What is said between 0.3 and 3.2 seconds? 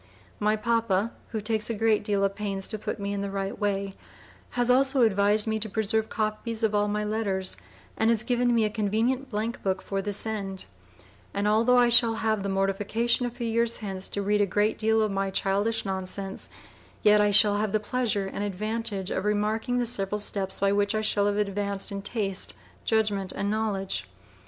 My Pappa, who takes a great deal of pains to put me